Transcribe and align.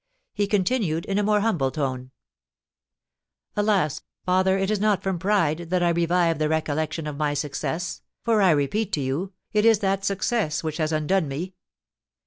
He 0.33 0.47
continued 0.47 1.05
in 1.05 1.19
a 1.19 1.23
more 1.23 1.41
humble 1.41 1.69
tone: 1.69 2.09
"Alas! 3.55 4.01
Father, 4.25 4.57
it 4.57 4.71
is 4.71 4.79
not 4.79 5.03
from 5.03 5.19
pride 5.19 5.69
that 5.69 5.83
I 5.83 5.89
revive 5.89 6.39
the 6.39 6.49
recollection 6.49 7.05
of 7.05 7.17
my 7.17 7.35
success, 7.35 8.01
for, 8.23 8.41
I 8.41 8.49
repeat 8.49 8.91
to 8.93 8.99
you, 8.99 9.33
it 9.53 9.63
is 9.63 9.77
that 9.77 10.03
success 10.03 10.63
which 10.63 10.77
has 10.77 10.91
undone 10.91 11.27
me. 11.27 11.53